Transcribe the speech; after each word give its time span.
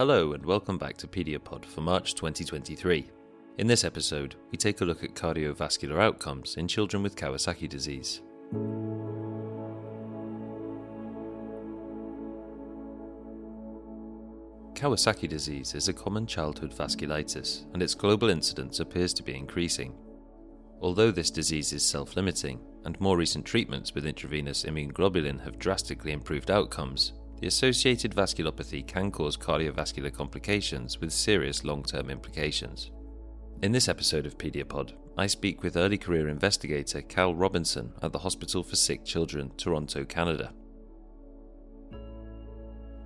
Hello 0.00 0.32
and 0.32 0.46
welcome 0.46 0.78
back 0.78 0.96
to 0.96 1.06
Pediapod 1.06 1.62
for 1.66 1.82
March 1.82 2.14
2023. 2.14 3.10
In 3.58 3.66
this 3.66 3.84
episode, 3.84 4.34
we 4.50 4.56
take 4.56 4.80
a 4.80 4.84
look 4.86 5.04
at 5.04 5.14
cardiovascular 5.14 6.00
outcomes 6.00 6.56
in 6.56 6.66
children 6.66 7.02
with 7.02 7.16
Kawasaki 7.16 7.68
disease. 7.68 8.22
Kawasaki 14.72 15.28
disease 15.28 15.74
is 15.74 15.88
a 15.88 15.92
common 15.92 16.26
childhood 16.26 16.72
vasculitis, 16.72 17.66
and 17.74 17.82
its 17.82 17.94
global 17.94 18.30
incidence 18.30 18.80
appears 18.80 19.12
to 19.12 19.22
be 19.22 19.36
increasing. 19.36 19.92
Although 20.80 21.10
this 21.10 21.30
disease 21.30 21.74
is 21.74 21.84
self 21.84 22.16
limiting, 22.16 22.58
and 22.86 22.98
more 23.02 23.18
recent 23.18 23.44
treatments 23.44 23.94
with 23.94 24.06
intravenous 24.06 24.64
immunoglobulin 24.64 25.44
have 25.44 25.58
drastically 25.58 26.12
improved 26.12 26.50
outcomes, 26.50 27.12
the 27.40 27.46
associated 27.46 28.14
vasculopathy 28.14 28.86
can 28.86 29.10
cause 29.10 29.36
cardiovascular 29.36 30.12
complications 30.12 31.00
with 31.00 31.10
serious 31.10 31.64
long 31.64 31.82
term 31.82 32.10
implications. 32.10 32.90
In 33.62 33.72
this 33.72 33.88
episode 33.88 34.26
of 34.26 34.38
Pediapod, 34.38 34.92
I 35.16 35.26
speak 35.26 35.62
with 35.62 35.76
early 35.76 35.98
career 35.98 36.28
investigator 36.28 37.02
Cal 37.02 37.34
Robinson 37.34 37.92
at 38.02 38.12
the 38.12 38.18
Hospital 38.18 38.62
for 38.62 38.76
Sick 38.76 39.04
Children, 39.04 39.52
Toronto, 39.56 40.04
Canada. 40.04 40.52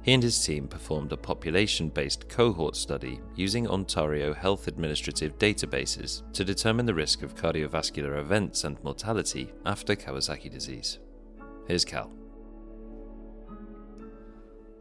He 0.03 0.13
and 0.13 0.23
his 0.23 0.45
team 0.45 0.69
performed 0.69 1.13
a 1.13 1.17
population 1.17 1.89
based 1.89 2.29
cohort 2.29 2.77
study 2.77 3.21
using 3.37 3.67
Ontario 3.67 4.35
Health 4.35 4.69
Administrative 4.69 5.39
databases 5.39 6.31
to 6.35 6.45
determine 6.45 6.85
the 6.87 6.93
risk 6.93 7.23
of 7.23 7.35
cardiovascular 7.35 8.19
events 8.19 8.65
and 8.65 8.83
mortality 8.85 9.51
after 9.65 9.97
Kawasaki 9.97 10.51
disease. 10.51 10.99
Here's 11.67 11.87
Cal. 11.87 12.13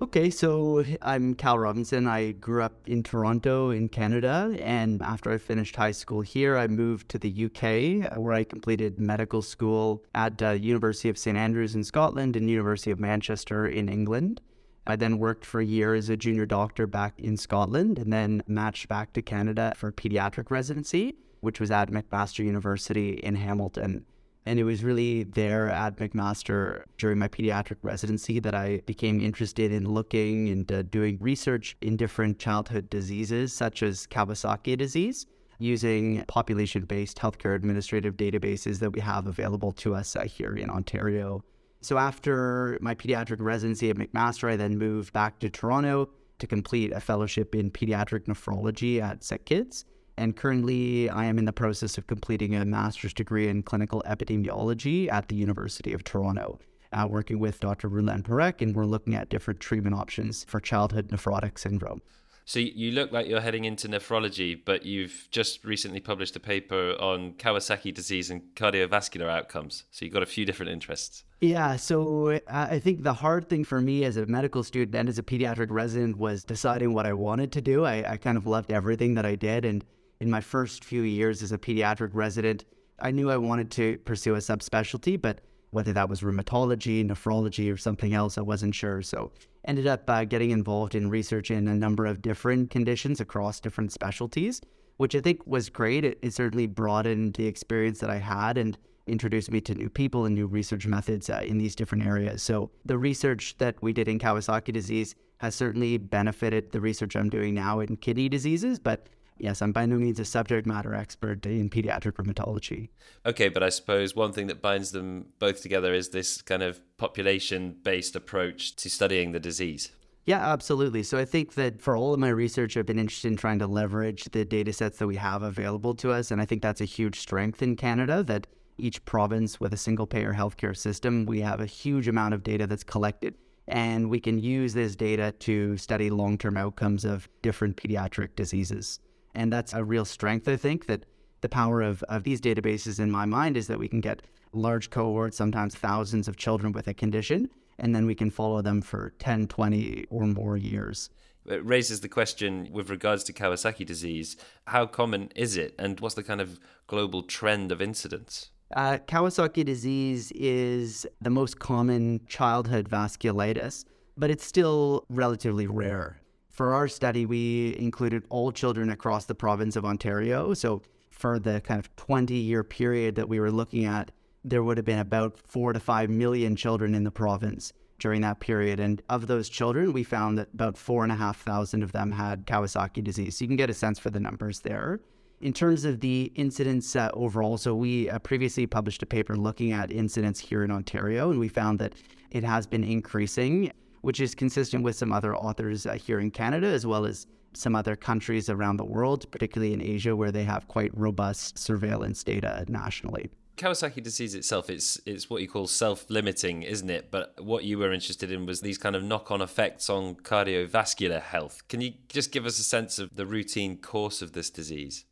Okay, 0.02 0.30
so 0.30 0.84
I'm 1.02 1.34
Cal 1.36 1.58
Robinson. 1.58 2.08
I 2.08 2.32
grew 2.32 2.62
up 2.62 2.74
in 2.88 3.04
Toronto, 3.04 3.70
in 3.70 3.88
Canada, 3.88 4.54
and 4.60 5.02
after 5.02 5.32
I 5.32 5.38
finished 5.38 5.76
high 5.76 5.92
school 5.92 6.22
here, 6.22 6.58
I 6.58 6.68
moved 6.68 7.08
to 7.10 7.20
the 7.20 7.46
UK, 7.46 8.18
where 8.18 8.34
I 8.34 8.44
completed 8.44 9.00
medical 9.00 9.42
school 9.42 10.04
at 10.14 10.42
uh, 10.42 10.52
University 10.52 11.10
of 11.10 11.18
St 11.18 11.38
Andrews 11.38 11.76
in 11.76 11.84
Scotland 11.84 12.36
and 12.36 12.50
University 12.50 12.92
of 12.92 13.00
Manchester 13.00 13.66
in 13.68 13.88
England. 13.88 14.42
I 14.86 14.98
then 14.98 15.20
worked 15.20 15.46
for 15.46 15.62
a 15.62 15.66
year 15.66 15.94
as 15.94 16.10
a 16.10 16.18
junior 16.18 16.46
doctor 16.46 16.86
back 16.86 17.18
in 17.20 17.38
Scotland, 17.38 17.98
and 17.98 18.12
then 18.12 18.44
matched 18.48 18.90
back 18.90 19.14
to 19.14 19.22
Canada 19.22 19.74
for 19.78 19.92
pediatric 19.92 20.52
residency, 20.52 21.16
which 21.40 21.60
was 21.60 21.72
at 21.72 21.92
McMaster 21.92 22.44
University 22.44 23.12
in 23.12 23.36
Hamilton. 23.36 24.06
And 24.46 24.60
it 24.60 24.66
was 24.66 24.84
really 24.84 25.24
there 25.24 25.70
at 25.70 25.96
McMaster 25.98 26.84
during 26.98 27.18
my 27.18 27.30
pediatric 27.30 27.78
residency 27.82 28.40
that 28.40 28.54
I 28.54 28.82
became 28.86 29.22
interested 29.22 29.72
in 29.72 29.90
looking 29.90 30.50
and 30.50 30.70
uh, 30.72 30.82
doing 30.84 31.18
research 31.22 31.78
in 31.82 31.96
different 31.96 32.40
childhood 32.40 32.90
diseases, 32.90 33.54
such 33.54 33.84
as 33.84 34.06
Kawasaki 34.08 34.78
disease, 34.78 35.26
using 35.60 36.26
population 36.28 36.84
based 36.84 37.18
healthcare 37.18 37.56
administrative 37.56 38.16
databases 38.18 38.80
that 38.80 38.92
we 38.92 39.00
have 39.00 39.28
available 39.28 39.72
to 39.72 39.96
us 39.96 40.16
uh, 40.16 40.24
here 40.24 40.56
in 40.56 40.70
Ontario. 40.70 41.42
So 41.80 41.98
after 41.98 42.78
my 42.82 42.96
pediatric 42.96 43.40
residency 43.40 43.90
at 43.90 43.98
McMaster, 43.98 44.50
I 44.50 44.56
then 44.58 44.78
moved 44.78 45.14
back 45.14 45.40
to 45.40 45.50
Toronto 45.50 46.10
to 46.40 46.48
complete 46.48 46.92
a 46.92 47.00
fellowship 47.00 47.56
in 47.56 47.72
pediatric 47.72 48.26
nephrology 48.26 49.02
at 49.02 49.22
SickKids. 49.22 49.86
And 50.18 50.36
currently, 50.36 51.10
I 51.10 51.26
am 51.26 51.40
in 51.40 51.46
the 51.46 51.54
process 51.54 51.98
of 51.98 52.08
completing 52.08 52.56
a 52.56 52.66
master's 52.66 53.14
degree 53.14 53.48
in 53.48 53.64
clinical 53.64 54.04
epidemiology 54.06 55.12
at 55.12 55.28
the 55.28 55.36
University 55.36 55.94
of 55.94 56.04
Toronto, 56.04 56.60
uh, 56.92 57.08
working 57.10 57.40
with 57.40 57.60
Dr. 57.60 57.90
Rulan 57.90 58.22
Parekh, 58.22 58.62
and 58.62 58.76
we're 58.76 58.86
looking 58.86 59.16
at 59.16 59.30
different 59.30 59.60
treatment 59.60 59.96
options 59.96 60.44
for 60.44 60.60
childhood 60.60 61.10
nephrotic 61.10 61.58
syndrome. 61.58 62.02
So 62.46 62.60
you 62.60 62.92
look 62.92 63.12
like 63.12 63.28
you're 63.28 63.40
heading 63.40 63.64
into 63.64 63.88
nephrology, 63.88 64.60
but 64.64 64.86
you've 64.86 65.30
just 65.32 65.64
recently 65.64 66.02
published 66.02 66.36
a 66.36 66.42
paper 66.42 66.96
on 67.00 67.34
Kawasaki 67.34 67.94
disease 67.94 68.30
and 68.30 68.42
cardiovascular 68.56 69.30
outcomes. 69.30 69.86
So 69.92 70.04
you've 70.04 70.14
got 70.14 70.24
a 70.24 70.28
few 70.28 70.46
different 70.46 70.72
interests. 70.74 71.24
Yeah, 71.40 71.78
so 71.78 72.32
uh, 72.32 72.40
I 72.48 72.80
think 72.80 73.04
the 73.04 73.14
hard 73.14 73.48
thing 73.48 73.64
for 73.64 73.80
me 73.80 74.04
as 74.04 74.18
a 74.18 74.26
medical 74.26 74.64
student 74.64 74.96
and 74.96 75.08
as 75.08 75.18
a 75.18 75.24
pediatric 75.24 75.68
resident 75.70 76.18
was 76.18 76.44
deciding 76.44 76.94
what 76.94 77.06
I 77.06 77.14
wanted 77.14 77.52
to 77.54 77.62
do. 77.62 77.86
I, 77.86 78.12
I 78.14 78.18
kind 78.18 78.38
of 78.38 78.46
loved 78.46 78.72
everything 78.72 79.14
that 79.16 79.26
I 79.26 79.36
did. 79.36 79.64
And 79.64 79.86
in 80.24 80.32
my 80.32 80.40
first 80.40 80.86
few 80.86 81.02
years 81.02 81.44
as 81.44 81.52
a 81.52 81.58
pediatric 81.58 82.12
resident, 82.14 82.64
I 82.98 83.12
knew 83.12 83.30
I 83.30 83.36
wanted 83.36 83.70
to 83.72 83.98
pursue 84.06 84.36
a 84.36 84.38
subspecialty, 84.38 85.22
but 85.22 85.42
whether 85.72 85.92
that 85.92 86.08
was 86.08 86.22
rheumatology, 86.22 87.06
nephrology, 87.06 87.72
or 87.72 87.76
something 87.76 88.14
else, 88.14 88.38
I 88.38 88.42
wasn't 88.42 88.74
sure. 88.74 89.02
So 89.02 89.34
ended 89.66 89.86
up 89.86 90.10
uh, 90.10 90.24
getting 90.24 90.52
involved 90.52 90.96
in 90.96 91.10
research 91.10 91.52
in 91.52 91.68
a 91.68 91.76
number 91.76 92.06
of 92.06 92.22
different 92.22 92.70
conditions 92.70 93.20
across 93.20 93.60
different 93.60 93.92
specialties, 93.92 94.62
which 94.96 95.14
I 95.14 95.20
think 95.20 95.46
was 95.46 95.70
great. 95.70 96.06
It, 96.06 96.20
it 96.22 96.34
certainly 96.34 96.68
broadened 96.68 97.34
the 97.34 97.48
experience 97.48 98.00
that 98.00 98.10
I 98.10 98.20
had 98.20 98.58
and 98.58 98.78
introduced 99.08 99.52
me 99.52 99.60
to 99.60 99.76
new 99.76 99.90
people 99.90 100.24
and 100.24 100.34
new 100.34 100.48
research 100.48 100.88
methods 100.88 101.30
uh, 101.30 101.44
in 101.46 101.58
these 101.58 101.76
different 101.76 102.06
areas. 102.06 102.42
So 102.42 102.72
the 102.86 102.98
research 102.98 103.58
that 103.58 103.76
we 103.82 103.92
did 103.92 104.08
in 104.08 104.20
Kawasaki 104.20 104.72
disease 104.72 105.16
has 105.40 105.54
certainly 105.54 105.98
benefited 105.98 106.72
the 106.72 106.80
research 106.80 107.18
I'm 107.18 107.30
doing 107.30 107.54
now 107.54 107.82
in 107.82 107.98
kidney 107.98 108.30
diseases, 108.30 108.80
but 108.80 109.10
yes, 109.38 109.62
I'm 109.62 109.72
by 109.72 109.86
no 109.86 109.98
means 109.98 110.20
a 110.20 110.26
subject 110.26 110.68
matter 110.68 110.94
expert 110.94 111.46
in 111.46 111.70
pediatric 111.70 112.14
rheumatology. 112.14 112.90
Okay, 113.26 113.50
but 113.50 113.64
I 113.64 113.70
suppose 113.70 114.16
one 114.16 114.34
thing 114.34 114.48
that 114.48 114.62
binds 114.62 114.92
them 114.92 115.28
both 115.40 115.62
together 115.62 115.94
is 115.94 116.10
this 116.10 116.42
kind 116.42 116.64
of 116.64 116.82
population 116.98 117.78
based 117.84 118.16
approach 118.16 118.76
to 118.78 118.90
studying 118.90 119.32
the 119.32 119.40
disease. 119.40 119.92
Yeah, 120.26 120.40
absolutely. 120.54 121.04
So 121.04 121.18
I 121.18 121.26
think 121.26 121.56
that 121.56 121.82
for 121.82 121.98
all 121.98 122.14
of 122.14 122.20
my 122.20 122.30
research, 122.30 122.78
I've 122.78 122.86
been 122.86 123.00
interested 123.00 123.28
in 123.28 123.38
trying 123.38 123.60
to 123.60 123.68
leverage 123.68 124.26
the 124.26 124.46
data 124.46 124.72
sets 124.72 125.00
that 125.00 125.08
we 125.08 125.18
have 125.18 125.44
available 125.44 125.94
to 125.96 126.12
us. 126.12 126.32
And 126.32 126.42
I 126.42 126.46
think 126.46 126.62
that's 126.62 126.80
a 126.80 126.86
huge 126.86 127.20
strength 127.20 127.62
in 127.62 127.76
Canada 127.76 128.24
that 128.24 128.48
each 128.78 129.04
province 129.04 129.60
with 129.60 129.74
a 129.74 129.78
single 129.78 130.08
payer 130.08 130.34
healthcare 130.34 130.76
system, 130.76 131.26
we 131.26 131.42
have 131.42 131.60
a 131.60 131.66
huge 131.66 132.08
amount 132.08 132.34
of 132.34 132.44
data 132.44 132.66
that's 132.68 132.86
collected. 132.86 133.36
And 133.68 134.10
we 134.10 134.20
can 134.20 134.40
use 134.40 134.74
this 134.74 134.96
data 134.96 135.34
to 135.40 135.78
study 135.78 136.10
long 136.10 136.38
term 136.38 136.56
outcomes 136.56 137.04
of 137.04 137.28
different 137.42 137.76
pediatric 137.76 138.36
diseases. 138.36 139.00
And 139.36 139.52
that's 139.52 139.74
a 139.74 139.84
real 139.84 140.06
strength, 140.06 140.48
I 140.48 140.56
think, 140.56 140.86
that 140.88 141.06
the 141.42 141.50
power 141.50 141.82
of, 141.82 142.04
of 142.04 142.24
these 142.24 142.40
databases 142.42 143.00
in 143.00 143.12
my 143.12 143.26
mind 143.26 143.58
is 143.58 143.68
that 143.68 143.80
we 143.80 143.88
can 143.88 144.02
get 144.02 144.22
large 144.54 144.90
cohorts, 144.90 145.38
sometimes 145.38 145.76
thousands 145.76 146.28
of 146.28 146.38
children 146.38 146.72
with 146.72 146.88
a 146.88 146.94
condition, 146.94 147.50
and 147.80 147.96
then 147.96 148.06
we 148.06 148.16
can 148.16 148.30
follow 148.30 148.62
them 148.62 148.82
for 148.82 149.14
10, 149.20 149.48
20 149.48 150.06
or 150.10 150.26
more 150.26 150.58
years. 150.58 151.10
It 151.46 151.66
raises 151.66 152.00
the 152.00 152.08
question 152.08 152.70
with 152.72 152.90
regards 152.90 153.24
to 153.26 153.34
Kawasaki 153.34 153.86
disease 153.86 154.38
how 154.68 154.86
common 154.86 155.30
is 155.36 155.58
it, 155.58 155.76
and 155.78 156.00
what's 156.00 156.16
the 156.16 156.24
kind 156.24 156.40
of 156.40 156.60
global 156.88 157.24
trend 157.24 157.72
of 157.72 157.82
incidence? 157.82 158.50
Uh, 158.74 158.98
Kawasaki 159.08 159.66
disease 159.66 160.32
is 160.34 161.06
the 161.22 161.30
most 161.30 161.60
common 161.60 162.22
childhood 162.28 162.90
vasculitis, 162.90 163.84
but 164.18 164.32
it's 164.32 164.46
still 164.46 165.06
relatively 165.10 165.68
rare. 165.68 166.23
For 166.54 166.76
our 166.76 166.88
study, 166.88 167.26
we 167.26 167.76
included 167.80 168.26
all 168.30 168.52
children 168.52 168.92
across 168.92 169.26
the 169.26 169.34
province 169.34 169.76
of 169.76 169.86
Ontario. 169.86 170.54
So 170.54 170.84
for 171.10 171.40
the 171.40 171.62
kind 171.62 171.80
of 171.80 171.94
20 171.96 172.36
year 172.36 172.64
period 172.64 173.16
that 173.16 173.28
we 173.28 173.40
were 173.40 173.52
looking 173.52 173.86
at, 173.86 174.12
there 174.44 174.62
would 174.62 174.78
have 174.78 174.86
been 174.86 175.00
about 175.00 175.40
four 175.40 175.74
to 175.74 175.80
five 175.80 176.12
million 176.12 176.56
children 176.56 176.94
in 176.94 177.04
the 177.06 177.12
province 177.12 177.74
during 177.98 178.22
that 178.22 178.40
period. 178.40 178.80
And 178.80 179.02
of 179.10 179.26
those 179.26 179.50
children, 179.50 179.94
we 179.94 180.04
found 180.04 180.38
that 180.38 180.50
about 180.54 180.78
four 180.78 181.02
and 181.02 181.12
a 181.12 181.16
half 181.16 181.42
thousand 181.42 181.82
of 181.82 181.92
them 181.92 182.12
had 182.12 182.46
Kawasaki 182.46 183.04
disease. 183.04 183.38
So 183.38 183.46
you 183.46 183.48
can 183.48 183.58
get 183.58 183.72
a 183.72 183.74
sense 183.74 183.98
for 183.98 184.12
the 184.12 184.20
numbers 184.20 184.60
there. 184.60 185.00
In 185.42 185.54
terms 185.54 185.86
of 185.86 186.02
the 186.02 186.32
incidence 186.36 186.96
uh, 186.96 187.10
overall, 187.16 187.58
so 187.58 187.74
we 187.74 188.12
uh, 188.12 188.20
previously 188.20 188.68
published 188.68 189.02
a 189.02 189.08
paper 189.08 189.36
looking 189.36 189.72
at 189.72 189.92
incidence 189.92 190.40
here 190.40 190.64
in 190.64 190.70
Ontario, 190.70 191.32
and 191.32 191.40
we 191.40 191.48
found 191.48 191.80
that 191.80 191.96
it 192.30 192.44
has 192.44 192.68
been 192.68 192.84
increasing, 192.84 193.72
which 194.04 194.20
is 194.20 194.36
consistent 194.36 194.84
with 194.84 194.96
some 194.98 195.14
other 195.14 195.36
authors 195.36 195.86
uh, 195.86 195.94
here 195.94 196.20
in 196.20 196.30
Canada, 196.30 196.68
as 196.68 196.86
well 196.86 197.06
as 197.06 197.26
some 197.54 197.74
other 197.74 197.96
countries 197.96 198.50
around 198.50 198.76
the 198.76 198.86
world, 198.86 199.30
particularly 199.32 199.74
in 199.74 199.82
Asia, 199.82 200.14
where 200.14 200.32
they 200.32 200.44
have 200.44 200.68
quite 200.68 200.92
robust 200.94 201.58
surveillance 201.58 202.22
data 202.22 202.66
nationally. 202.68 203.30
Kawasaki 203.56 204.04
disease 204.04 204.36
itself, 204.36 204.70
it's 204.70 205.00
it's 205.06 205.30
what 205.30 205.42
you 205.42 205.48
call 205.48 205.68
self-limiting, 205.68 206.64
isn't 206.64 206.90
it? 206.90 207.12
But 207.12 207.36
what 207.40 207.64
you 207.64 207.78
were 207.78 207.94
interested 207.94 208.30
in 208.30 208.46
was 208.46 208.60
these 208.60 208.78
kind 208.78 208.96
of 208.96 209.04
knock-on 209.04 209.42
effects 209.42 209.90
on 209.90 210.16
cardiovascular 210.16 211.22
health. 211.22 211.66
Can 211.70 211.80
you 211.80 211.94
just 212.10 212.32
give 212.32 212.46
us 212.46 212.60
a 212.60 212.64
sense 212.64 213.00
of 213.00 213.16
the 213.16 213.26
routine 213.26 213.78
course 213.78 214.22
of 214.22 214.34
this 214.34 214.50
disease? 214.50 215.06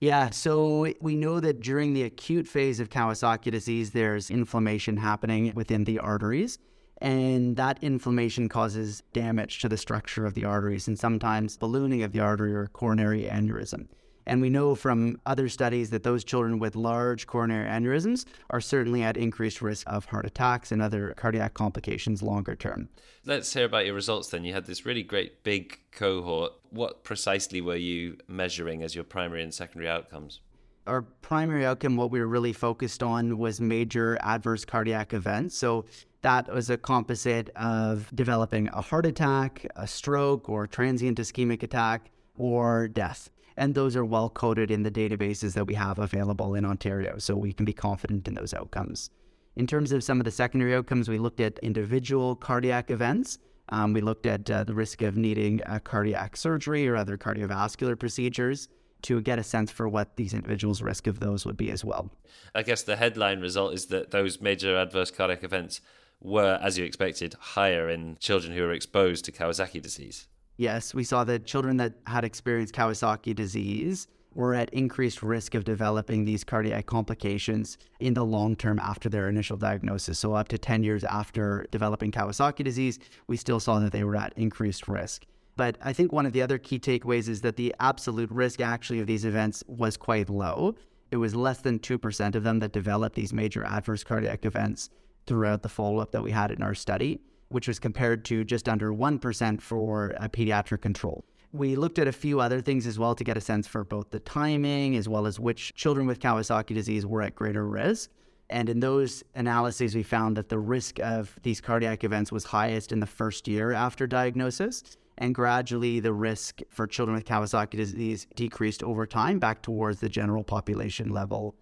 Yeah, 0.00 0.30
so 0.30 0.94
we 1.00 1.16
know 1.16 1.40
that 1.40 1.60
during 1.60 1.92
the 1.92 2.04
acute 2.04 2.46
phase 2.46 2.80
of 2.80 2.88
Kawasaki 2.88 3.50
disease, 3.50 3.90
there's 3.90 4.30
inflammation 4.30 4.96
happening 4.96 5.52
within 5.54 5.84
the 5.84 5.98
arteries 5.98 6.58
and 7.00 7.56
that 7.56 7.78
inflammation 7.82 8.48
causes 8.48 9.02
damage 9.12 9.60
to 9.60 9.68
the 9.68 9.76
structure 9.76 10.26
of 10.26 10.34
the 10.34 10.44
arteries 10.44 10.88
and 10.88 10.98
sometimes 10.98 11.56
ballooning 11.56 12.02
of 12.02 12.12
the 12.12 12.20
artery 12.20 12.54
or 12.54 12.66
coronary 12.68 13.24
aneurysm. 13.24 13.86
And 14.28 14.42
we 14.42 14.50
know 14.50 14.74
from 14.74 15.18
other 15.24 15.48
studies 15.48 15.88
that 15.88 16.02
those 16.02 16.22
children 16.22 16.58
with 16.58 16.76
large 16.76 17.26
coronary 17.26 17.66
aneurysms 17.66 18.26
are 18.50 18.60
certainly 18.60 19.02
at 19.02 19.16
increased 19.16 19.62
risk 19.62 19.90
of 19.90 20.04
heart 20.04 20.26
attacks 20.26 20.70
and 20.70 20.82
other 20.82 21.14
cardiac 21.16 21.54
complications 21.54 22.22
longer 22.22 22.54
term. 22.54 22.90
Let's 23.24 23.52
hear 23.54 23.64
about 23.64 23.86
your 23.86 23.94
results 23.94 24.28
then. 24.28 24.44
You 24.44 24.52
had 24.52 24.66
this 24.66 24.84
really 24.84 25.02
great 25.02 25.42
big 25.44 25.80
cohort. 25.92 26.52
What 26.68 27.04
precisely 27.04 27.62
were 27.62 27.76
you 27.76 28.18
measuring 28.28 28.82
as 28.82 28.94
your 28.94 29.04
primary 29.04 29.42
and 29.42 29.54
secondary 29.54 29.88
outcomes? 29.88 30.40
Our 30.86 31.02
primary 31.02 31.64
outcome, 31.64 31.96
what 31.96 32.10
we 32.10 32.20
were 32.20 32.28
really 32.28 32.52
focused 32.52 33.02
on, 33.02 33.38
was 33.38 33.62
major 33.62 34.18
adverse 34.20 34.66
cardiac 34.66 35.14
events. 35.14 35.56
So 35.56 35.86
that 36.22 36.52
was 36.52 36.68
a 36.68 36.76
composite 36.76 37.50
of 37.56 38.10
developing 38.14 38.68
a 38.68 38.80
heart 38.80 39.06
attack, 39.06 39.66
a 39.76 39.86
stroke, 39.86 40.48
or 40.48 40.66
transient 40.66 41.18
ischemic 41.18 41.62
attack, 41.62 42.10
or 42.36 42.88
death. 42.88 43.30
And 43.56 43.74
those 43.74 43.96
are 43.96 44.04
well 44.04 44.30
coded 44.30 44.70
in 44.70 44.82
the 44.82 44.90
databases 44.90 45.54
that 45.54 45.66
we 45.66 45.74
have 45.74 45.98
available 45.98 46.54
in 46.54 46.64
Ontario, 46.64 47.18
so 47.18 47.36
we 47.36 47.52
can 47.52 47.64
be 47.64 47.72
confident 47.72 48.28
in 48.28 48.34
those 48.34 48.54
outcomes. 48.54 49.10
In 49.56 49.66
terms 49.66 49.90
of 49.90 50.04
some 50.04 50.20
of 50.20 50.24
the 50.24 50.30
secondary 50.30 50.74
outcomes, 50.74 51.08
we 51.08 51.18
looked 51.18 51.40
at 51.40 51.58
individual 51.60 52.36
cardiac 52.36 52.90
events. 52.90 53.38
Um, 53.70 53.92
we 53.92 54.00
looked 54.00 54.26
at 54.26 54.48
uh, 54.50 54.64
the 54.64 54.74
risk 54.74 55.02
of 55.02 55.16
needing 55.16 55.60
a 55.66 55.80
cardiac 55.80 56.36
surgery 56.36 56.86
or 56.88 56.96
other 56.96 57.18
cardiovascular 57.18 57.98
procedures 57.98 58.68
to 59.02 59.20
get 59.20 59.38
a 59.38 59.42
sense 59.44 59.70
for 59.70 59.88
what 59.88 60.16
these 60.16 60.34
individuals' 60.34 60.82
risk 60.82 61.06
of 61.06 61.20
those 61.20 61.44
would 61.44 61.56
be 61.56 61.70
as 61.70 61.84
well. 61.84 62.10
I 62.54 62.62
guess 62.62 62.82
the 62.82 62.96
headline 62.96 63.40
result 63.40 63.74
is 63.74 63.86
that 63.86 64.10
those 64.10 64.40
major 64.40 64.76
adverse 64.76 65.10
cardiac 65.10 65.44
events 65.44 65.80
were, 66.20 66.58
as 66.62 66.78
you 66.78 66.84
expected, 66.84 67.34
higher 67.38 67.88
in 67.88 68.16
children 68.18 68.52
who 68.52 68.62
were 68.62 68.72
exposed 68.72 69.24
to 69.26 69.32
Kawasaki 69.32 69.80
disease. 69.80 70.26
Yes, 70.56 70.92
we 70.92 71.04
saw 71.04 71.24
that 71.24 71.46
children 71.46 71.76
that 71.76 71.94
had 72.06 72.24
experienced 72.24 72.74
Kawasaki 72.74 73.34
disease 73.34 74.08
were 74.34 74.54
at 74.54 74.72
increased 74.74 75.22
risk 75.22 75.54
of 75.54 75.64
developing 75.64 76.24
these 76.24 76.44
cardiac 76.44 76.86
complications 76.86 77.78
in 78.00 78.14
the 78.14 78.24
long 78.24 78.56
term 78.56 78.78
after 78.78 79.08
their 79.08 79.28
initial 79.28 79.56
diagnosis. 79.56 80.18
So, 80.18 80.34
up 80.34 80.48
to 80.48 80.58
10 80.58 80.82
years 80.82 81.04
after 81.04 81.66
developing 81.70 82.12
Kawasaki 82.12 82.64
disease, 82.64 82.98
we 83.26 83.36
still 83.36 83.60
saw 83.60 83.78
that 83.78 83.92
they 83.92 84.04
were 84.04 84.16
at 84.16 84.32
increased 84.36 84.88
risk. 84.88 85.24
But 85.56 85.76
I 85.82 85.92
think 85.92 86.12
one 86.12 86.26
of 86.26 86.32
the 86.32 86.42
other 86.42 86.58
key 86.58 86.78
takeaways 86.78 87.28
is 87.28 87.40
that 87.40 87.56
the 87.56 87.74
absolute 87.80 88.30
risk 88.30 88.60
actually 88.60 89.00
of 89.00 89.06
these 89.06 89.24
events 89.24 89.64
was 89.66 89.96
quite 89.96 90.28
low. 90.28 90.76
It 91.10 91.16
was 91.16 91.34
less 91.34 91.60
than 91.60 91.78
2% 91.78 92.34
of 92.34 92.44
them 92.44 92.58
that 92.60 92.72
developed 92.72 93.16
these 93.16 93.32
major 93.32 93.64
adverse 93.64 94.04
cardiac 94.04 94.44
events 94.44 94.90
throughout 95.28 95.62
the 95.62 95.68
follow 95.68 95.98
up 95.98 96.10
that 96.12 96.22
we 96.22 96.32
had 96.32 96.50
in 96.50 96.62
our 96.62 96.74
study, 96.74 97.20
which 97.50 97.68
was 97.68 97.78
compared 97.78 98.24
to 98.24 98.44
just 98.44 98.68
under 98.68 98.90
1% 98.92 99.60
for 99.60 100.14
a 100.18 100.28
pediatric 100.28 100.80
control. 100.80 101.24
We 101.52 101.76
looked 101.76 101.98
at 101.98 102.08
a 102.08 102.12
few 102.12 102.40
other 102.40 102.60
things 102.60 102.86
as 102.86 102.98
well 102.98 103.14
to 103.14 103.24
get 103.24 103.36
a 103.36 103.40
sense 103.40 103.66
for 103.66 103.84
both 103.84 104.10
the 104.10 104.18
timing 104.20 104.96
as 104.96 105.08
well 105.08 105.26
as 105.26 105.38
which 105.38 105.74
children 105.74 106.06
with 106.06 106.18
Kawasaki 106.18 106.74
disease 106.74 107.06
were 107.06 107.22
at 107.22 107.34
greater 107.34 107.66
risk. 107.66 108.10
And 108.50 108.68
in 108.68 108.80
those 108.80 109.22
analyses, 109.34 109.94
we 109.94 110.02
found 110.02 110.36
that 110.36 110.48
the 110.48 110.58
risk 110.58 110.98
of 111.00 111.38
these 111.42 111.60
cardiac 111.60 112.04
events 112.04 112.32
was 112.32 112.44
highest 112.44 112.92
in 112.92 113.00
the 113.00 113.06
first 113.06 113.46
year 113.46 113.72
after 113.72 114.06
diagnosis. 114.06 114.82
And 115.18 115.34
gradually, 115.34 116.00
the 116.00 116.12
risk 116.12 116.60
for 116.70 116.86
children 116.86 117.16
with 117.16 117.26
Kawasaki 117.26 117.76
disease 117.76 118.26
decreased 118.34 118.82
over 118.82 119.06
time 119.06 119.38
back 119.38 119.62
towards 119.62 120.00
the 120.00 120.08
general 120.08 120.44
population 120.44 121.10
level 121.10 121.54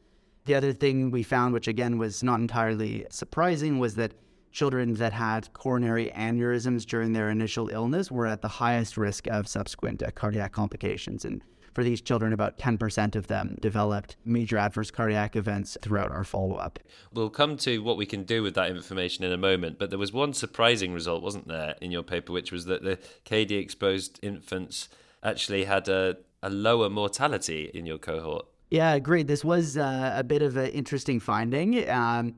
the 0.46 0.54
other 0.54 0.72
thing 0.72 1.10
we 1.10 1.22
found, 1.22 1.52
which 1.52 1.68
again 1.68 1.98
was 1.98 2.22
not 2.22 2.40
entirely 2.40 3.06
surprising, 3.10 3.78
was 3.78 3.96
that 3.96 4.12
children 4.52 4.94
that 4.94 5.12
had 5.12 5.52
coronary 5.52 6.10
aneurysms 6.16 6.86
during 6.86 7.12
their 7.12 7.28
initial 7.28 7.68
illness 7.68 8.10
were 8.10 8.26
at 8.26 8.40
the 8.40 8.48
highest 8.48 8.96
risk 8.96 9.26
of 9.26 9.46
subsequent 9.46 10.02
uh, 10.02 10.10
cardiac 10.12 10.52
complications. 10.52 11.26
And 11.26 11.42
for 11.74 11.84
these 11.84 12.00
children, 12.00 12.32
about 12.32 12.58
10% 12.58 13.16
of 13.16 13.26
them 13.26 13.58
developed 13.60 14.16
major 14.24 14.56
adverse 14.56 14.90
cardiac 14.90 15.36
events 15.36 15.76
throughout 15.82 16.10
our 16.10 16.24
follow 16.24 16.54
up. 16.54 16.78
We'll 17.12 17.28
come 17.28 17.58
to 17.58 17.80
what 17.80 17.98
we 17.98 18.06
can 18.06 18.22
do 18.22 18.42
with 18.42 18.54
that 18.54 18.70
information 18.70 19.24
in 19.24 19.32
a 19.32 19.36
moment, 19.36 19.78
but 19.78 19.90
there 19.90 19.98
was 19.98 20.12
one 20.12 20.32
surprising 20.32 20.94
result, 20.94 21.22
wasn't 21.22 21.48
there, 21.48 21.74
in 21.82 21.90
your 21.90 22.02
paper, 22.02 22.32
which 22.32 22.50
was 22.50 22.64
that 22.64 22.82
the 22.82 22.98
KD 23.26 23.60
exposed 23.60 24.18
infants 24.22 24.88
actually 25.22 25.64
had 25.64 25.86
a, 25.88 26.16
a 26.42 26.48
lower 26.48 26.88
mortality 26.88 27.70
in 27.74 27.84
your 27.84 27.98
cohort. 27.98 28.46
Yeah, 28.70 28.98
great. 28.98 29.26
This 29.26 29.44
was 29.44 29.76
uh, 29.76 30.14
a 30.16 30.24
bit 30.24 30.42
of 30.42 30.56
an 30.56 30.70
interesting 30.70 31.20
finding, 31.20 31.88
um, 31.88 32.34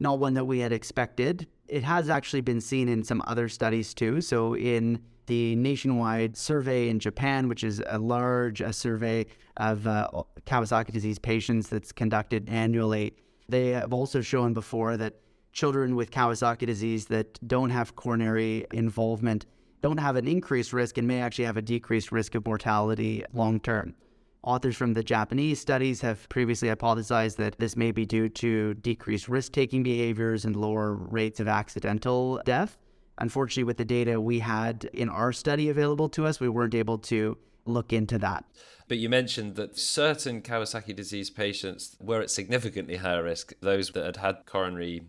not 0.00 0.18
one 0.18 0.34
that 0.34 0.44
we 0.44 0.58
had 0.58 0.72
expected. 0.72 1.46
It 1.68 1.84
has 1.84 2.08
actually 2.08 2.40
been 2.40 2.60
seen 2.60 2.88
in 2.88 3.04
some 3.04 3.22
other 3.26 3.48
studies 3.48 3.94
too. 3.94 4.20
So, 4.20 4.56
in 4.56 5.00
the 5.26 5.54
nationwide 5.56 6.36
survey 6.36 6.88
in 6.88 6.98
Japan, 6.98 7.48
which 7.48 7.62
is 7.62 7.82
a 7.86 7.98
large 7.98 8.60
a 8.60 8.72
survey 8.72 9.26
of 9.58 9.86
uh, 9.86 10.08
Kawasaki 10.46 10.90
disease 10.90 11.18
patients 11.18 11.68
that's 11.68 11.92
conducted 11.92 12.48
annually, 12.48 13.14
they 13.48 13.68
have 13.68 13.92
also 13.92 14.20
shown 14.20 14.54
before 14.54 14.96
that 14.96 15.14
children 15.52 15.94
with 15.94 16.10
Kawasaki 16.10 16.66
disease 16.66 17.06
that 17.06 17.38
don't 17.46 17.70
have 17.70 17.94
coronary 17.94 18.66
involvement 18.72 19.46
don't 19.80 19.98
have 19.98 20.16
an 20.16 20.26
increased 20.26 20.72
risk 20.72 20.98
and 20.98 21.06
may 21.06 21.20
actually 21.20 21.44
have 21.44 21.56
a 21.56 21.62
decreased 21.62 22.10
risk 22.10 22.34
of 22.34 22.44
mortality 22.44 23.24
long 23.32 23.60
term. 23.60 23.94
Authors 24.42 24.76
from 24.76 24.94
the 24.94 25.02
Japanese 25.02 25.60
studies 25.60 26.00
have 26.02 26.28
previously 26.28 26.68
hypothesized 26.68 27.36
that 27.36 27.58
this 27.58 27.76
may 27.76 27.90
be 27.90 28.06
due 28.06 28.28
to 28.28 28.74
decreased 28.74 29.28
risk 29.28 29.52
taking 29.52 29.82
behaviors 29.82 30.44
and 30.44 30.54
lower 30.54 30.94
rates 30.94 31.40
of 31.40 31.48
accidental 31.48 32.40
death. 32.44 32.78
Unfortunately, 33.18 33.64
with 33.64 33.78
the 33.78 33.84
data 33.84 34.20
we 34.20 34.38
had 34.38 34.88
in 34.92 35.08
our 35.08 35.32
study 35.32 35.68
available 35.68 36.08
to 36.10 36.24
us, 36.24 36.38
we 36.38 36.48
weren't 36.48 36.74
able 36.74 36.98
to 36.98 37.36
look 37.66 37.92
into 37.92 38.16
that. 38.18 38.44
But 38.86 38.98
you 38.98 39.08
mentioned 39.08 39.56
that 39.56 39.78
certain 39.78 40.40
Kawasaki 40.40 40.94
disease 40.94 41.30
patients 41.30 41.96
were 42.00 42.20
at 42.22 42.30
significantly 42.30 42.96
higher 42.96 43.24
risk, 43.24 43.52
those 43.60 43.90
that 43.90 44.04
had 44.04 44.16
had 44.18 44.46
coronary 44.46 45.02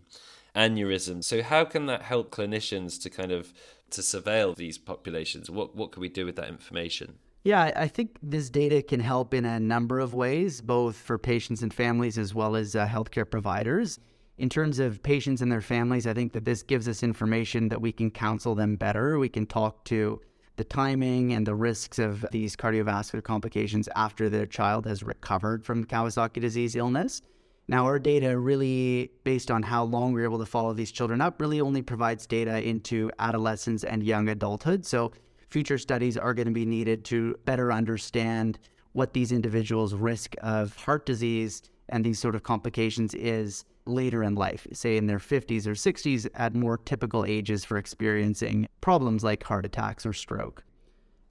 aneurysm. 0.54 1.22
So 1.22 1.42
how 1.42 1.64
can 1.64 1.86
that 1.86 2.02
help 2.02 2.30
clinicians 2.30 3.00
to 3.02 3.10
kind 3.10 3.32
of 3.32 3.54
to 3.90 4.00
surveil 4.00 4.54
these 4.54 4.76
populations? 4.76 5.48
What 5.48 5.74
what 5.74 5.92
can 5.92 6.00
we 6.00 6.08
do 6.08 6.26
with 6.26 6.36
that 6.36 6.48
information? 6.48 7.18
Yeah, 7.42 7.72
I 7.74 7.88
think 7.88 8.18
this 8.22 8.50
data 8.50 8.82
can 8.82 9.00
help 9.00 9.32
in 9.32 9.46
a 9.46 9.58
number 9.58 9.98
of 9.98 10.12
ways, 10.12 10.60
both 10.60 10.96
for 10.96 11.16
patients 11.16 11.62
and 11.62 11.72
families 11.72 12.18
as 12.18 12.34
well 12.34 12.54
as 12.54 12.76
uh, 12.76 12.86
healthcare 12.86 13.28
providers. 13.28 13.98
In 14.36 14.50
terms 14.50 14.78
of 14.78 15.02
patients 15.02 15.40
and 15.40 15.50
their 15.50 15.62
families, 15.62 16.06
I 16.06 16.12
think 16.12 16.32
that 16.34 16.44
this 16.44 16.62
gives 16.62 16.86
us 16.86 17.02
information 17.02 17.68
that 17.70 17.80
we 17.80 17.92
can 17.92 18.10
counsel 18.10 18.54
them 18.54 18.76
better. 18.76 19.18
We 19.18 19.30
can 19.30 19.46
talk 19.46 19.84
to 19.86 20.20
the 20.56 20.64
timing 20.64 21.32
and 21.32 21.46
the 21.46 21.54
risks 21.54 21.98
of 21.98 22.26
these 22.30 22.56
cardiovascular 22.56 23.22
complications 23.22 23.88
after 23.96 24.28
their 24.28 24.46
child 24.46 24.84
has 24.84 25.02
recovered 25.02 25.64
from 25.64 25.86
Kawasaki 25.86 26.42
disease 26.42 26.76
illness. 26.76 27.22
Now, 27.68 27.86
our 27.86 27.98
data 27.98 28.38
really, 28.38 29.12
based 29.24 29.50
on 29.50 29.62
how 29.62 29.84
long 29.84 30.12
we're 30.12 30.24
able 30.24 30.40
to 30.40 30.46
follow 30.46 30.74
these 30.74 30.90
children 30.90 31.22
up, 31.22 31.40
really 31.40 31.60
only 31.62 31.80
provides 31.80 32.26
data 32.26 32.62
into 32.66 33.10
adolescence 33.18 33.84
and 33.84 34.02
young 34.02 34.28
adulthood. 34.28 34.84
So 34.84 35.12
future 35.50 35.78
studies 35.78 36.16
are 36.16 36.32
going 36.32 36.46
to 36.46 36.52
be 36.52 36.64
needed 36.64 37.04
to 37.06 37.36
better 37.44 37.72
understand 37.72 38.58
what 38.92 39.12
these 39.12 39.32
individuals' 39.32 39.94
risk 39.94 40.34
of 40.42 40.74
heart 40.76 41.06
disease 41.06 41.62
and 41.88 42.04
these 42.04 42.18
sort 42.18 42.34
of 42.34 42.42
complications 42.42 43.14
is 43.14 43.64
later 43.86 44.22
in 44.22 44.34
life, 44.34 44.66
say 44.72 44.96
in 44.96 45.06
their 45.06 45.18
50s 45.18 45.66
or 45.66 45.72
60s, 45.72 46.28
at 46.34 46.54
more 46.54 46.78
typical 46.78 47.24
ages 47.24 47.64
for 47.64 47.76
experiencing 47.76 48.68
problems 48.80 49.24
like 49.24 49.42
heart 49.42 49.66
attacks 49.66 50.06
or 50.06 50.12
stroke. 50.12 50.64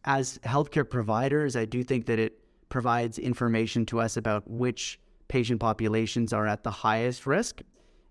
As 0.05 0.37
healthcare 0.39 0.89
providers, 0.89 1.55
I 1.55 1.65
do 1.65 1.83
think 1.83 2.05
that 2.07 2.19
it 2.19 2.39
provides 2.69 3.17
information 3.17 3.85
to 3.87 3.99
us 3.99 4.17
about 4.17 4.49
which 4.49 4.99
patient 5.27 5.59
populations 5.59 6.33
are 6.33 6.47
at 6.47 6.63
the 6.63 6.71
highest 6.71 7.25
risk. 7.25 7.61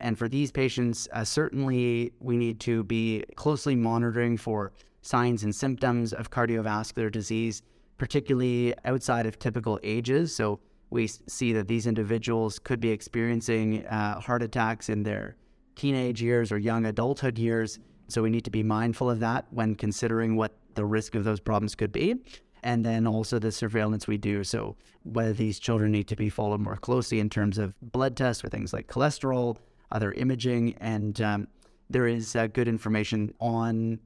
And 0.01 0.17
for 0.17 0.29
these 0.29 0.53
patients, 0.53 1.09
uh, 1.13 1.25
certainly 1.25 2.13
we 2.21 2.37
need 2.37 2.61
to 2.61 2.85
be 2.85 3.25
closely 3.37 3.75
monitoring 3.75 4.37
for 4.37 4.73
signs 5.09 5.43
and 5.43 5.55
symptoms 5.55 6.13
of 6.13 6.31
cardiovascular 6.31 7.11
disease, 7.11 7.63
particularly 7.97 8.75
outside 8.85 9.25
of 9.25 9.39
typical 9.39 9.81
ages. 9.83 10.37
So 10.37 10.61
we 10.91 11.07
see 11.07 11.55
that 11.55 11.67
these 11.67 11.87
individuals 11.87 12.59
could 12.59 12.79
be 12.79 12.91
experiencing 12.91 13.87
uh, 13.87 14.21
heart 14.21 14.43
attacks 14.43 14.91
in 14.91 15.03
their 15.03 15.37
teenage 15.77 16.21
years 16.21 16.53
or 16.53 16.59
young 16.59 16.85
adulthood 16.85 17.39
years. 17.39 17.79
So 18.09 18.23
we 18.23 18.29
need 18.29 18.45
to 18.45 18.51
be 18.51 18.63
mindful 18.63 19.09
of 19.09 19.21
that 19.21 19.47
when 19.51 19.75
considering 19.75 20.37
what 20.37 20.53
the 20.75 20.85
risk 20.85 21.15
of 21.15 21.25
those 21.25 21.41
problems 21.41 21.75
could 21.75 21.93
be. 21.93 22.17
And 22.63 22.85
then 22.85 23.07
also 23.07 23.39
the 23.39 23.53
surveillance 23.53 24.07
we 24.07 24.19
do. 24.19 24.45
So 24.45 24.77
whether 25.05 25.33
these 25.33 25.59
children 25.59 25.91
need 25.93 26.09
to 26.09 26.17
be 26.17 26.29
followed 26.29 26.61
more 26.61 26.77
closely 26.77 27.19
in 27.19 27.31
terms 27.31 27.57
of 27.57 27.75
blood 27.81 28.15
tests 28.15 28.45
or 28.45 28.49
things 28.49 28.75
like 28.75 28.89
cholesterol, 28.89 29.57
other 29.91 30.13
imaging, 30.13 30.75
and 30.81 31.19
um, 31.23 31.49
there 31.89 32.07
is 32.07 32.37
uh, 32.37 32.47
good 32.49 32.69
information 32.69 33.33
on 33.41 33.99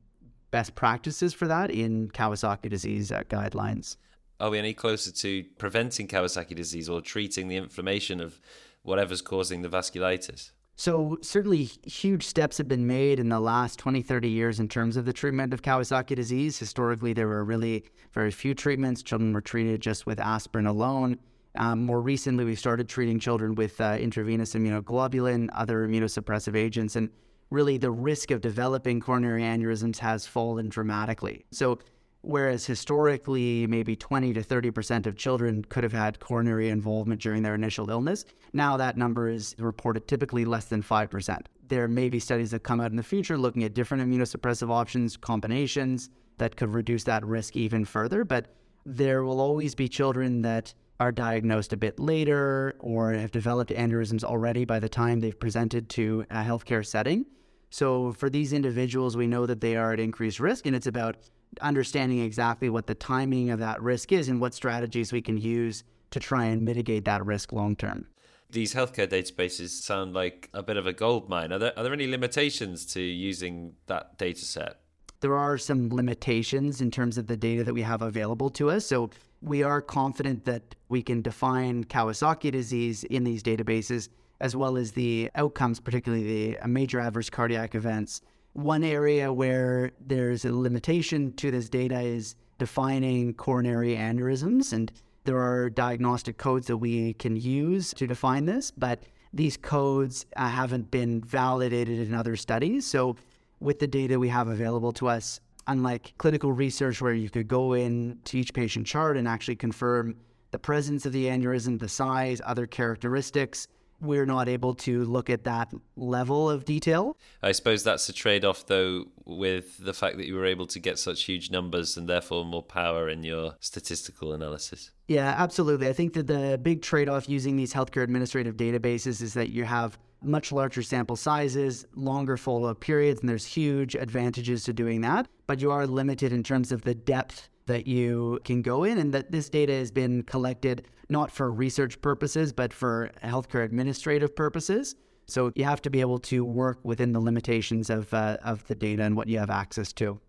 best 0.52 0.76
practices 0.76 1.34
for 1.34 1.48
that 1.48 1.72
in 1.72 2.08
Kawasaki 2.10 2.70
disease 2.70 3.10
uh, 3.10 3.22
guidelines. 3.28 3.96
Are 4.38 4.50
we 4.50 4.58
any 4.58 4.74
closer 4.74 5.10
to 5.10 5.44
preventing 5.58 6.06
Kawasaki 6.06 6.54
disease 6.54 6.88
or 6.88 7.00
treating 7.00 7.48
the 7.48 7.56
inflammation 7.56 8.20
of 8.20 8.40
whatever's 8.82 9.22
causing 9.22 9.62
the 9.62 9.68
vasculitis? 9.68 10.52
So, 10.74 11.18
certainly, 11.20 11.70
huge 11.84 12.26
steps 12.26 12.58
have 12.58 12.66
been 12.66 12.86
made 12.86 13.20
in 13.20 13.28
the 13.28 13.40
last 13.40 13.78
20, 13.78 14.02
30 14.02 14.28
years 14.28 14.58
in 14.58 14.68
terms 14.68 14.96
of 14.96 15.04
the 15.04 15.12
treatment 15.12 15.52
of 15.52 15.62
Kawasaki 15.62 16.16
disease. 16.16 16.58
Historically, 16.58 17.12
there 17.12 17.28
were 17.28 17.44
really 17.44 17.84
very 18.12 18.30
few 18.30 18.54
treatments. 18.54 19.02
Children 19.02 19.32
were 19.32 19.40
treated 19.40 19.80
just 19.80 20.06
with 20.06 20.18
aspirin 20.18 20.66
alone. 20.66 21.18
Um, 21.56 21.84
more 21.84 22.00
recently, 22.00 22.44
we 22.44 22.54
started 22.54 22.88
treating 22.88 23.20
children 23.20 23.54
with 23.54 23.80
uh, 23.80 23.98
intravenous 24.00 24.54
immunoglobulin, 24.54 25.50
other 25.52 25.86
immunosuppressive 25.86 26.56
agents, 26.56 26.96
and 26.96 27.10
really 27.52 27.76
the 27.76 27.90
risk 27.90 28.30
of 28.30 28.40
developing 28.40 28.98
coronary 28.98 29.42
aneurysms 29.42 29.98
has 29.98 30.26
fallen 30.26 30.68
dramatically. 30.68 31.44
So, 31.50 31.78
whereas 32.22 32.64
historically 32.64 33.66
maybe 33.66 33.94
20 33.94 34.32
to 34.32 34.42
30% 34.42 35.06
of 35.06 35.16
children 35.16 35.64
could 35.68 35.82
have 35.82 35.92
had 35.92 36.18
coronary 36.20 36.68
involvement 36.68 37.20
during 37.20 37.42
their 37.42 37.54
initial 37.54 37.90
illness, 37.90 38.24
now 38.52 38.76
that 38.76 38.96
number 38.96 39.28
is 39.28 39.54
reported 39.58 40.08
typically 40.08 40.44
less 40.44 40.66
than 40.66 40.82
5%. 40.82 41.40
There 41.68 41.88
may 41.88 42.08
be 42.08 42.18
studies 42.18 42.52
that 42.52 42.62
come 42.62 42.80
out 42.80 42.90
in 42.90 42.96
the 42.96 43.02
future 43.02 43.36
looking 43.36 43.64
at 43.64 43.74
different 43.74 44.02
immunosuppressive 44.08 44.70
options, 44.70 45.16
combinations 45.16 46.10
that 46.38 46.56
could 46.56 46.72
reduce 46.72 47.04
that 47.04 47.24
risk 47.24 47.56
even 47.56 47.84
further, 47.84 48.24
but 48.24 48.54
there 48.86 49.24
will 49.24 49.40
always 49.40 49.74
be 49.74 49.88
children 49.88 50.42
that 50.42 50.74
are 51.00 51.12
diagnosed 51.12 51.72
a 51.72 51.76
bit 51.76 51.98
later 51.98 52.74
or 52.78 53.12
have 53.12 53.30
developed 53.30 53.72
aneurysms 53.72 54.22
already 54.24 54.64
by 54.64 54.78
the 54.78 54.88
time 54.88 55.20
they've 55.20 55.38
presented 55.38 55.88
to 55.88 56.24
a 56.30 56.42
healthcare 56.42 56.86
setting. 56.86 57.26
So 57.72 58.12
for 58.12 58.28
these 58.28 58.52
individuals, 58.52 59.16
we 59.16 59.26
know 59.26 59.46
that 59.46 59.62
they 59.62 59.76
are 59.76 59.94
at 59.94 59.98
increased 59.98 60.40
risk, 60.40 60.66
and 60.66 60.76
it's 60.76 60.86
about 60.86 61.16
understanding 61.62 62.20
exactly 62.20 62.68
what 62.68 62.86
the 62.86 62.94
timing 62.94 63.48
of 63.48 63.60
that 63.60 63.80
risk 63.80 64.12
is 64.12 64.28
and 64.28 64.42
what 64.42 64.52
strategies 64.52 65.10
we 65.10 65.22
can 65.22 65.38
use 65.38 65.82
to 66.10 66.20
try 66.20 66.44
and 66.44 66.60
mitigate 66.62 67.06
that 67.06 67.24
risk 67.24 67.50
long 67.50 67.74
term. 67.74 68.06
These 68.50 68.74
healthcare 68.74 69.08
databases 69.08 69.70
sound 69.70 70.12
like 70.12 70.50
a 70.52 70.62
bit 70.62 70.76
of 70.76 70.86
a 70.86 70.92
gold 70.92 71.30
mine. 71.30 71.50
Are 71.50 71.58
there, 71.58 71.72
are 71.78 71.82
there 71.82 71.94
any 71.94 72.06
limitations 72.06 72.84
to 72.92 73.00
using 73.00 73.72
that 73.86 74.18
data 74.18 74.44
set? 74.44 74.80
There 75.20 75.34
are 75.34 75.56
some 75.56 75.88
limitations 75.88 76.82
in 76.82 76.90
terms 76.90 77.16
of 77.16 77.26
the 77.26 77.38
data 77.38 77.64
that 77.64 77.72
we 77.72 77.82
have 77.82 78.02
available 78.02 78.50
to 78.50 78.70
us. 78.70 78.84
So 78.84 79.08
we 79.40 79.62
are 79.62 79.80
confident 79.80 80.44
that 80.44 80.74
we 80.90 81.02
can 81.02 81.22
define 81.22 81.84
Kawasaki 81.84 82.50
disease 82.50 83.04
in 83.04 83.24
these 83.24 83.42
databases, 83.42 84.10
as 84.42 84.54
well 84.54 84.76
as 84.76 84.92
the 84.92 85.30
outcomes, 85.34 85.80
particularly 85.80 86.52
the 86.52 86.68
major 86.68 87.00
adverse 87.00 87.30
cardiac 87.30 87.74
events 87.74 88.20
one 88.54 88.84
area 88.84 89.32
where 89.32 89.92
there's 90.00 90.44
a 90.44 90.52
limitation 90.52 91.32
to 91.34 91.50
this 91.50 91.68
data 91.68 92.00
is 92.00 92.36
defining 92.58 93.34
coronary 93.34 93.96
aneurysms, 93.96 94.72
and 94.72 94.92
there 95.24 95.38
are 95.38 95.70
diagnostic 95.70 96.36
codes 96.36 96.66
that 96.66 96.76
we 96.76 97.14
can 97.14 97.36
use 97.36 97.94
to 97.94 98.06
define 98.06 98.44
this, 98.44 98.70
but 98.70 99.04
these 99.32 99.56
codes 99.56 100.26
uh, 100.36 100.48
haven't 100.48 100.90
been 100.90 101.22
validated 101.22 101.98
in 102.06 102.12
other 102.12 102.36
studies. 102.36 102.86
So, 102.86 103.16
with 103.60 103.78
the 103.78 103.86
data 103.86 104.18
we 104.18 104.28
have 104.28 104.48
available 104.48 104.92
to 104.92 105.08
us, 105.08 105.40
unlike 105.68 106.12
clinical 106.18 106.52
research 106.52 107.00
where 107.00 107.14
you 107.14 107.30
could 107.30 107.48
go 107.48 107.72
in 107.72 108.18
to 108.24 108.38
each 108.38 108.52
patient 108.52 108.86
chart 108.86 109.16
and 109.16 109.26
actually 109.26 109.56
confirm 109.56 110.16
the 110.50 110.58
presence 110.58 111.06
of 111.06 111.12
the 111.12 111.26
aneurysm, 111.26 111.78
the 111.78 111.88
size, 111.88 112.40
other 112.44 112.66
characteristics, 112.66 113.68
we're 114.02 114.26
not 114.26 114.48
able 114.48 114.74
to 114.74 115.04
look 115.04 115.30
at 115.30 115.44
that 115.44 115.72
level 115.96 116.50
of 116.50 116.64
detail. 116.64 117.16
I 117.42 117.52
suppose 117.52 117.84
that's 117.84 118.08
a 118.08 118.12
trade 118.12 118.44
off, 118.44 118.66
though, 118.66 119.06
with 119.24 119.78
the 119.78 119.94
fact 119.94 120.16
that 120.16 120.26
you 120.26 120.34
were 120.34 120.44
able 120.44 120.66
to 120.66 120.80
get 120.80 120.98
such 120.98 121.24
huge 121.24 121.50
numbers 121.50 121.96
and 121.96 122.08
therefore 122.08 122.44
more 122.44 122.64
power 122.64 123.08
in 123.08 123.22
your 123.22 123.54
statistical 123.60 124.32
analysis. 124.32 124.90
Yeah, 125.06 125.34
absolutely. 125.38 125.88
I 125.88 125.92
think 125.92 126.14
that 126.14 126.26
the 126.26 126.58
big 126.60 126.82
trade 126.82 127.08
off 127.08 127.28
using 127.28 127.56
these 127.56 127.72
healthcare 127.72 128.02
administrative 128.02 128.56
databases 128.56 129.22
is 129.22 129.34
that 129.34 129.50
you 129.50 129.64
have 129.64 129.98
much 130.20 130.52
larger 130.52 130.82
sample 130.82 131.16
sizes, 131.16 131.86
longer 131.94 132.36
follow 132.36 132.68
up 132.68 132.80
periods, 132.80 133.20
and 133.20 133.28
there's 133.28 133.46
huge 133.46 133.94
advantages 133.94 134.64
to 134.64 134.72
doing 134.72 135.00
that. 135.02 135.28
But 135.46 135.60
you 135.60 135.70
are 135.70 135.86
limited 135.86 136.32
in 136.32 136.42
terms 136.42 136.72
of 136.72 136.82
the 136.82 136.94
depth 136.94 137.48
that 137.66 137.86
you 137.86 138.38
can 138.44 138.62
go 138.62 138.84
in, 138.84 138.98
and 138.98 139.12
that 139.14 139.30
this 139.30 139.48
data 139.48 139.72
has 139.72 139.90
been 139.90 140.22
collected 140.22 140.86
not 141.08 141.30
for 141.30 141.50
research 141.50 142.00
purposes, 142.00 142.52
but 142.52 142.72
for 142.72 143.10
healthcare 143.22 143.64
administrative 143.64 144.34
purposes. 144.34 144.94
So 145.26 145.52
you 145.54 145.64
have 145.64 145.82
to 145.82 145.90
be 145.90 146.00
able 146.00 146.18
to 146.20 146.44
work 146.44 146.78
within 146.82 147.12
the 147.12 147.20
limitations 147.20 147.90
of 147.90 148.12
uh, 148.12 148.38
of 148.44 148.66
the 148.66 148.74
data 148.74 149.02
and 149.02 149.16
what 149.16 149.28
you 149.28 149.38
have 149.38 149.50
access 149.50 149.92
to. 149.94 150.20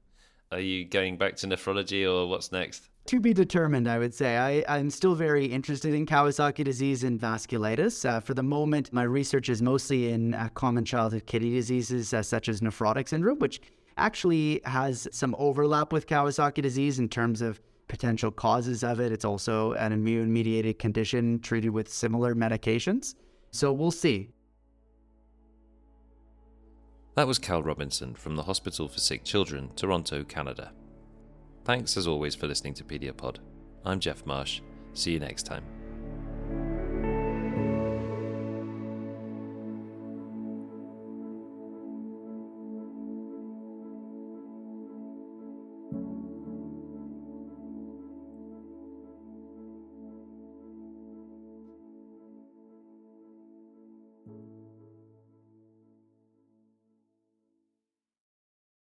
Are 0.52 0.60
you 0.60 0.86
going 0.86 1.18
back 1.18 1.36
to 1.38 1.48
nephrology, 1.48 2.08
or 2.08 2.28
what's 2.28 2.52
next? 2.52 2.90
To 3.08 3.20
be 3.20 3.34
determined, 3.34 3.88
I 3.88 3.98
would 3.98 4.14
say. 4.14 4.38
I, 4.38 4.64
I'm 4.78 4.90
still 4.90 5.16
very 5.16 5.46
interested 5.46 5.94
in 5.94 6.06
Kawasaki 6.06 6.64
disease 6.64 7.04
and 7.04 7.20
vasculitis. 7.20 8.08
Uh, 8.08 8.20
for 8.22 8.34
the 8.34 8.44
moment, 8.44 8.94
my 8.94 9.04
research 9.04 9.50
is 9.50 9.62
mostly 9.62 10.10
in 10.10 10.34
uh, 10.34 10.48
common 10.54 10.86
childhood 10.86 11.26
kidney 11.26 11.52
diseases 11.52 12.14
uh, 12.14 12.22
such 12.22 12.48
as 12.48 12.62
nephrotic 12.62 13.10
syndrome, 13.10 13.40
which 13.40 13.60
actually 13.98 14.62
has 14.66 15.08
some 15.12 15.36
overlap 15.38 15.94
with 15.94 16.08
Kawasaki 16.08 16.62
disease 16.62 17.00
in 17.00 17.10
terms 17.10 17.42
of 17.42 17.60
potential 17.88 18.32
causes 18.32 18.84
of 18.84 19.00
it. 19.00 19.12
It's 19.12 19.26
also 19.26 19.74
an 19.74 19.92
immune 19.92 20.32
mediated 20.32 20.80
condition 20.80 21.40
treated 21.40 21.70
with 21.70 21.88
similar 21.88 22.34
medications. 22.34 23.16
So 23.52 23.72
we'll 23.72 23.92
see. 23.92 24.30
That 27.16 27.28
was 27.28 27.38
Cal 27.38 27.62
Robinson 27.62 28.16
from 28.16 28.36
the 28.36 28.44
Hospital 28.44 28.88
for 28.88 29.00
Sick 29.00 29.24
Children, 29.24 29.70
Toronto, 29.76 30.24
Canada. 30.24 30.72
Thanks 31.64 31.96
as 31.96 32.08
always 32.08 32.34
for 32.34 32.48
listening 32.48 32.74
to 32.76 32.84
Pediapod. 32.84 33.38
I'm 33.86 34.00
Jeff 34.00 34.26
Marsh. 34.26 34.62
See 34.94 35.12
you 35.12 35.20
next 35.20 35.44
time. 35.44 35.83